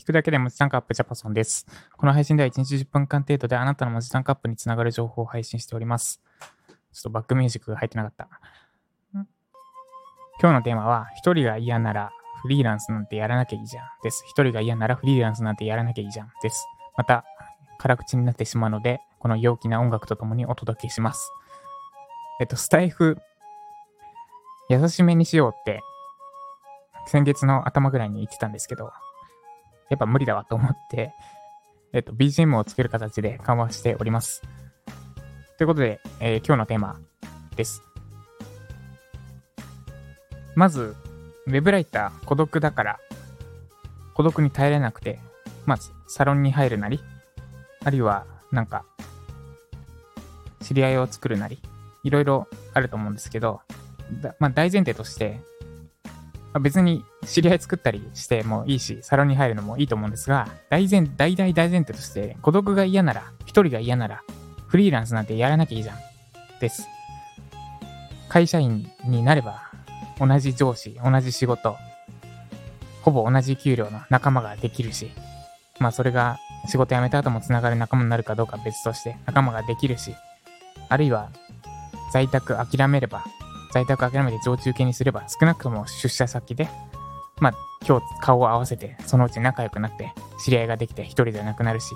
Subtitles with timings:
[0.00, 1.66] 聞くだけで文字タンクアップジャパソンです。
[1.98, 6.22] この配信では1日10分間程度であなたの文字タンクアップにつながる情報を配信しております。
[6.90, 8.28] ちょっとバックミュージックが入ってなかった。
[9.12, 14.24] 今日のテーマは、一人が嫌ならフリーランスなんてやらなきゃいいじゃんです。
[14.26, 16.66] 一人が嫌ならフリーランスなんてやらなきゃいいじゃんです。
[16.96, 17.26] また、
[17.78, 21.30] 辛口になってしまうので、この陽気な音楽とともにお届けします。
[22.40, 23.18] えっと、スタイフ、
[24.70, 25.82] 優しめにしようって、
[27.04, 28.90] 先月の頭ぐらいに言ってたんですけど、
[29.90, 31.12] やっぱ無理だわと思って、
[31.92, 34.42] えっと、BGM をつける形で緩和しております。
[35.58, 36.98] ということで、えー今日のテーマ
[37.56, 37.82] です。
[40.54, 40.96] まず、
[41.46, 43.00] ウェブライター、孤独だから、
[44.14, 45.18] 孤独に耐えれなくて、
[45.66, 47.00] まず、サロンに入るなり、
[47.84, 48.84] あるいは、なんか、
[50.60, 51.60] 知り合いを作るなり、
[52.04, 53.60] いろいろあると思うんですけど、
[54.38, 55.40] まあ、大前提として、
[56.52, 64.22] あ別に知り合い作ったりしてもいいし、サロンに入るのもいいと思うんですが、大前、大大大前提として、孤独が嫌なら、一人が嫌なら、
[64.66, 65.96] フリーランスなんてやらなきゃいいじゃん。
[66.60, 66.86] です。
[68.28, 69.70] 会社員になれば、
[70.18, 71.76] 同じ上司、同じ仕事、
[73.02, 75.10] ほぼ同じ給料の仲間ができるし、
[75.78, 80.14] まあそれが仕事辞めた後もつながる仲間になるかどうか別として仲間ができるし、
[80.88, 81.30] あるいは
[82.12, 83.24] 在宅諦めれば、
[83.72, 86.68] 在宅諦めて常駐系にすれば、少なくとも出社先で、
[87.40, 87.52] まあ
[87.86, 90.12] 今日顔を合わせて、そのうち仲良くなって、
[90.44, 91.94] 知り合いができて一人じゃなくなるし、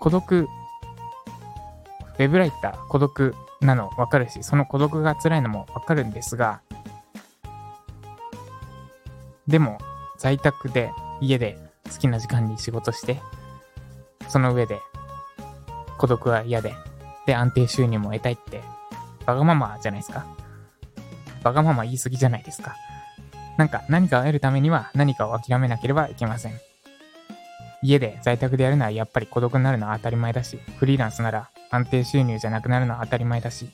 [0.00, 6.60] 孤独、ウェブライター孤独なの分かるし、その孤独が辛いのも分かるんですが、
[9.46, 9.78] でも、
[10.18, 11.58] 在宅で、家で
[11.90, 13.20] 好きな時間に仕事して、
[14.28, 14.80] その上で、
[15.98, 16.74] 孤独は嫌で、
[17.26, 18.62] で、安定収入も得たいって、
[19.26, 20.26] わがままじゃないですか。
[21.42, 22.76] わがまま言い過ぎじゃないですか。
[23.56, 26.52] なんか、何かを得るためには何かを諦めなければいけません。
[27.82, 33.68] 家で在宅でやるのはやっぱり孤独になるのは当たり前だし、フリーランスなら安定収入じゃなくなるのは当たり前だし、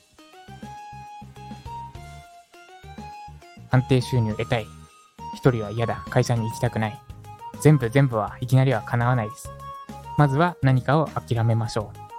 [3.69, 4.65] 安定収入得たい。
[5.33, 6.03] 一人は嫌だ。
[6.09, 6.99] 会社に行きたくない。
[7.61, 9.49] 全部全部はいきなりは叶わないです。
[10.17, 12.10] まずは何かを諦めましょう。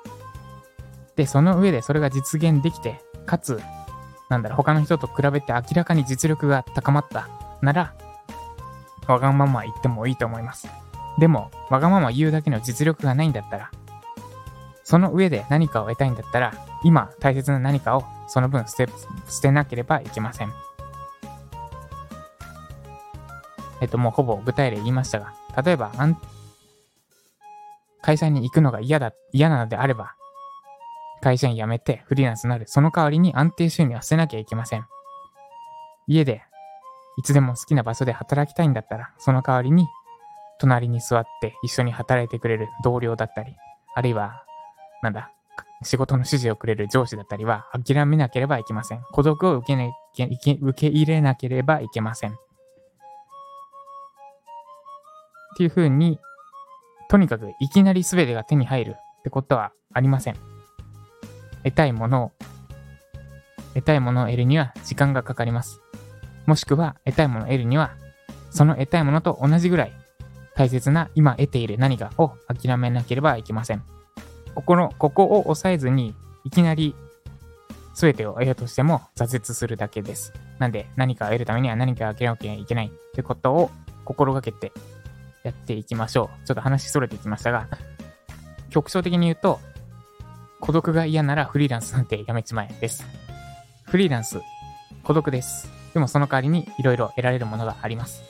[1.16, 3.60] で、その上でそれが実現できて、かつ、
[4.28, 7.28] なんだろう、他の人と比べて明らかに実力が高まった
[7.60, 7.94] なら、
[9.06, 10.68] わがまま言ってもいいと思います。
[11.18, 13.70] でも、わがまま言うだけの実力がないんだったら、
[14.84, 18.88] その上で何かを得たいんだったら、今大切な何かをその分捨て、
[19.28, 20.52] 捨てなければいけません。
[23.80, 25.92] えっと、もうほぼ具体例言いましたが、例えば、
[28.00, 30.14] 会社に行くのが嫌だ、嫌なのであれば、
[31.22, 32.64] 会社員辞めてフリーランスになる。
[32.66, 34.84] その代わりに安定収入は捨てなきゃいけません。
[36.06, 36.42] 家で、
[37.18, 39.86] いつでも好きな場所で働きたいんだったら、その代わりに、
[40.58, 43.56] 隣に座って一緒に働いてくれる同僚だったり、
[43.94, 44.44] あるいは、
[45.02, 45.30] なんだ、
[45.82, 49.02] 仕事の指示をくれる上司だったりは諦めなければいけません。
[49.12, 52.32] 孤独を受け,、ね、受け受け入れなければいけません。
[52.32, 52.34] っ
[55.56, 56.18] ていう風に、
[57.08, 60.51] とにかくいきなり全てが手に入るってことはありません。
[61.64, 62.32] 得たいものを、
[63.74, 65.80] 得たいものを得るには時間がかかります。
[66.46, 67.92] もしくは得たいものを得るには、
[68.50, 69.92] その得たいものと同じぐらい
[70.54, 73.82] 大切な今得ている何かを諦めなければいけません。
[74.54, 76.14] ここの、ここを抑えずに、
[76.44, 76.94] いきなり
[77.94, 80.32] 全てを得ようとしても挫折するだけです。
[80.58, 83.70] なんで何かを得るためには何かを諦めなきゃいけないってことを
[84.04, 84.72] 心がけて
[85.42, 86.46] やっていきましょう。
[86.46, 87.68] ちょっと話それていきましたが、
[88.70, 89.60] 局所的に言うと、
[90.62, 93.04] 孤独が嫌ならフリーランスなんてやめちまえです。
[93.82, 94.40] フリーランス、
[95.02, 95.68] 孤独です。
[95.92, 98.22] でもその代わりにいろいろ得られるものがあります。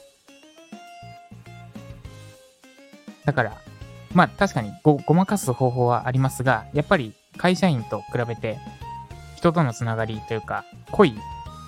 [3.27, 3.59] だから、
[4.15, 8.59] まあ確かにごごまかす方法はありますが、やっぱり会社員と比べて
[9.37, 11.15] 人とのつながりというか、濃い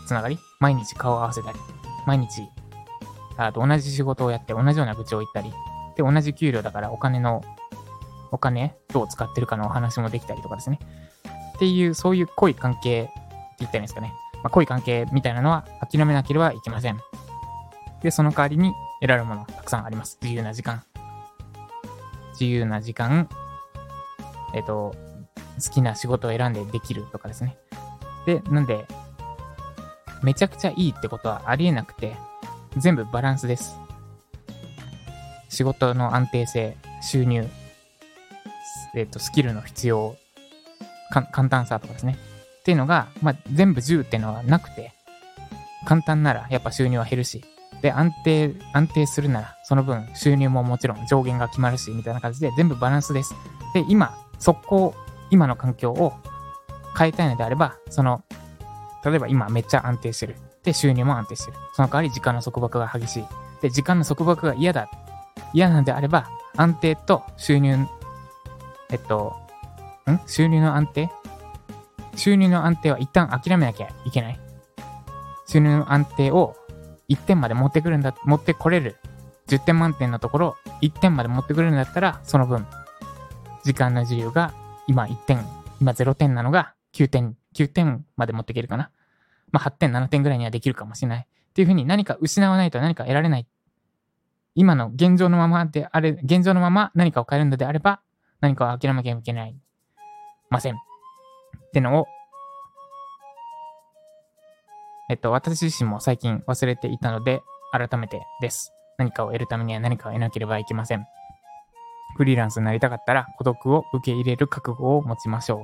[0.07, 1.59] つながり毎日顔を合わせたり、
[2.07, 2.49] 毎日
[3.37, 5.53] あと同じ仕事をやって同じような愚痴を言ったり、
[5.95, 7.43] で、同じ給料だからお金の、
[8.35, 10.81] お金どう使ってるかのお話もできたりとかですね。
[11.57, 13.13] っていう、そういう濃い関係って
[13.61, 14.13] 言ったらいいんですかね。
[14.43, 16.99] まあ、濃い関係みたいなのは諦めなければいけません。
[18.03, 20.19] で、その代わりに得られるものたくさんあります。
[20.21, 20.83] 自由な時間。
[22.33, 23.29] 自由な時間、
[24.53, 24.95] えっ、と、
[25.63, 27.57] 好きな仕事を選んでできるとかですね。
[28.27, 28.87] で、なんで、
[30.23, 32.17] めちゃくちゃいいってことはありえなくて、
[32.77, 33.77] 全部バランスです。
[35.49, 37.49] 仕事の安定性、収入、
[38.97, 40.17] えっ、と、スキルの必要、
[41.11, 42.17] 簡単さとかですね。
[42.61, 44.93] っていうのが、まあ、全部10っていうのはなくて、
[45.87, 47.45] 簡単ならやっぱ収入は減るし、
[47.83, 53.35] で、安定、安定するなら、その分収入ももちろん上限が決まるし、みたいな感じで全部バランスです。
[53.75, 54.95] で、今、速攻、
[55.31, 56.15] 今の環境を
[56.97, 58.23] 変えたいのであれば、その、
[59.05, 60.37] 例えば今めっちゃ安定してる。
[60.63, 61.59] で、収入も安定してる。
[61.75, 63.25] その代わり時間の束縛が激しい。
[63.61, 64.89] で、時間の束縛が嫌だ。
[65.53, 67.87] 嫌なのであれば、安定と収入、
[68.95, 69.35] えっと、
[70.09, 70.21] ん？
[70.29, 71.11] 収入の安定？
[72.15, 74.39] 収入の安定は一旦諦めなきゃいけない。
[75.49, 76.55] 収入の安定を
[77.09, 78.95] 1点まで持ってくるんだ、持ってこれる。
[79.49, 82.65] 10点満点のところ、1点まで持ってくるんだったら、その分、
[83.65, 84.55] 時間の自由が
[84.87, 85.45] 今1点、
[85.81, 88.91] 今0点なのが9点、9点まで持っていけるかな。
[89.51, 91.19] まあ8点、7点ぐらいにはできるかもしれない。
[91.19, 93.47] っていうふうに何か失わないと何か得られない。
[94.55, 98.01] 今の現状のままであれ、現状のまま何かを変えるのであれば、
[98.45, 99.57] 何かを諦めなきゃいけない。
[100.51, 100.75] ません。
[100.75, 100.79] っ
[101.73, 102.07] てのを
[105.09, 107.43] えっと、私自身も最近忘れていたので、
[107.73, 108.71] 改めてです。
[108.99, 111.07] 何かを得るためには何かを得なければいけません。
[112.19, 115.63] フリーランスになりたかったら孤独を受け入れる覚悟を持ちましょ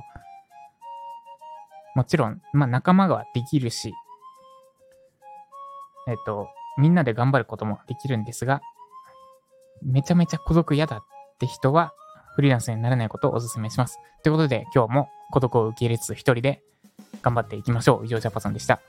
[1.95, 1.97] う。
[1.97, 3.93] もちろん、まあ仲間ができるし、
[6.07, 6.47] えっと、
[6.79, 8.59] みんなで頑張ることもできるんですが、
[9.83, 11.01] めちゃめちゃ孤独嫌だっ
[11.39, 11.93] て人は、
[12.35, 13.97] フリーランスにならないことをお勧めします。
[14.23, 16.61] ということで、今日も孤独を受け入れつつ一人で
[17.21, 18.05] 頑張っていきましょう。
[18.05, 18.81] 以上、ジャパさんでした。